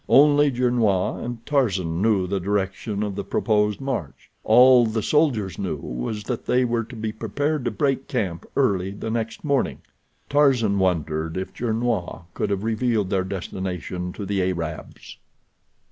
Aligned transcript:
Only 0.09 0.49
Gernois 0.49 1.19
and 1.23 1.45
Tarzan 1.45 2.01
knew 2.01 2.25
the 2.25 2.39
direction 2.39 3.03
of 3.03 3.13
the 3.15 3.23
proposed 3.23 3.79
march. 3.79 4.31
All 4.43 4.87
the 4.87 5.03
soldiers 5.03 5.59
knew 5.59 5.75
was 5.75 6.23
that 6.23 6.47
they 6.47 6.65
were 6.65 6.83
to 6.85 6.95
be 6.95 7.11
prepared 7.11 7.63
to 7.65 7.69
break 7.69 8.07
camp 8.07 8.47
early 8.55 8.89
the 8.93 9.11
next 9.11 9.43
morning. 9.43 9.83
Tarzan 10.27 10.79
wondered 10.79 11.37
if 11.37 11.53
Gernois 11.53 12.23
could 12.33 12.49
have 12.49 12.63
revealed 12.63 13.11
their 13.11 13.23
destination 13.23 14.11
to 14.13 14.25
the 14.25 14.41
Arabs. 14.41 15.17